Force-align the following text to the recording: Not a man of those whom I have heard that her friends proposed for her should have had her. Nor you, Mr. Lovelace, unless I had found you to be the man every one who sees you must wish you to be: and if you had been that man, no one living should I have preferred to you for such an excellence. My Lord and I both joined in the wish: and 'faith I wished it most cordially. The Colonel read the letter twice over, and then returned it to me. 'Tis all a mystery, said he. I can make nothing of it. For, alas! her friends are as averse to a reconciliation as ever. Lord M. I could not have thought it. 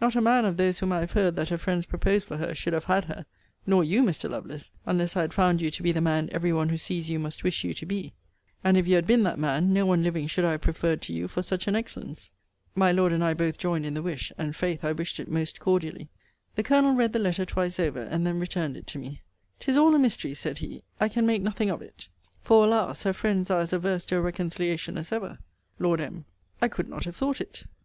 Not 0.00 0.14
a 0.14 0.20
man 0.20 0.44
of 0.44 0.58
those 0.58 0.78
whom 0.78 0.92
I 0.92 1.00
have 1.00 1.10
heard 1.10 1.34
that 1.34 1.48
her 1.48 1.58
friends 1.58 1.86
proposed 1.86 2.28
for 2.28 2.36
her 2.36 2.54
should 2.54 2.72
have 2.72 2.84
had 2.84 3.06
her. 3.06 3.26
Nor 3.66 3.82
you, 3.82 4.04
Mr. 4.04 4.30
Lovelace, 4.30 4.70
unless 4.86 5.16
I 5.16 5.22
had 5.22 5.34
found 5.34 5.60
you 5.60 5.70
to 5.72 5.82
be 5.82 5.90
the 5.90 6.00
man 6.00 6.28
every 6.30 6.52
one 6.52 6.68
who 6.68 6.76
sees 6.76 7.10
you 7.10 7.18
must 7.18 7.42
wish 7.42 7.64
you 7.64 7.74
to 7.74 7.84
be: 7.84 8.12
and 8.62 8.76
if 8.76 8.86
you 8.86 8.94
had 8.94 9.08
been 9.08 9.24
that 9.24 9.40
man, 9.40 9.72
no 9.72 9.84
one 9.84 10.04
living 10.04 10.28
should 10.28 10.44
I 10.44 10.52
have 10.52 10.60
preferred 10.60 11.02
to 11.02 11.12
you 11.12 11.26
for 11.26 11.42
such 11.42 11.66
an 11.66 11.74
excellence. 11.74 12.30
My 12.76 12.92
Lord 12.92 13.12
and 13.12 13.24
I 13.24 13.34
both 13.34 13.58
joined 13.58 13.84
in 13.84 13.94
the 13.94 14.04
wish: 14.04 14.30
and 14.38 14.54
'faith 14.54 14.84
I 14.84 14.92
wished 14.92 15.18
it 15.18 15.28
most 15.28 15.58
cordially. 15.58 16.08
The 16.54 16.62
Colonel 16.62 16.92
read 16.94 17.12
the 17.12 17.18
letter 17.18 17.44
twice 17.44 17.80
over, 17.80 18.02
and 18.02 18.24
then 18.24 18.38
returned 18.38 18.76
it 18.76 18.86
to 18.86 19.00
me. 19.00 19.20
'Tis 19.58 19.76
all 19.76 19.96
a 19.96 19.98
mystery, 19.98 20.32
said 20.34 20.58
he. 20.58 20.84
I 21.00 21.08
can 21.08 21.26
make 21.26 21.42
nothing 21.42 21.70
of 21.70 21.82
it. 21.82 22.06
For, 22.40 22.64
alas! 22.66 23.02
her 23.02 23.12
friends 23.12 23.50
are 23.50 23.58
as 23.58 23.72
averse 23.72 24.04
to 24.04 24.16
a 24.18 24.20
reconciliation 24.20 24.96
as 24.96 25.10
ever. 25.10 25.38
Lord 25.80 26.00
M. 26.00 26.24
I 26.60 26.68
could 26.68 26.88
not 26.88 27.02
have 27.02 27.16
thought 27.16 27.40
it. 27.40 27.64